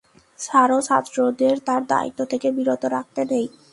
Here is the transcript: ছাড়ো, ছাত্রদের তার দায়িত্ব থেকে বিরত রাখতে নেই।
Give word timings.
ছাড়ো, 0.39 0.77
ছাত্রদের 0.81 1.55
তার 1.67 1.81
দায়িত্ব 1.87 2.19
থেকে 2.31 2.47
বিরত 2.57 2.83
রাখতে 2.95 3.21
নেই। 3.31 3.45